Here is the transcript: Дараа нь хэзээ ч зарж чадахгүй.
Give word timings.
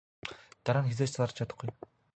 Дараа 0.63 0.81
нь 0.83 0.89
хэзээ 0.89 1.07
ч 1.09 1.13
зарж 1.17 1.33
чадахгүй. 1.37 1.69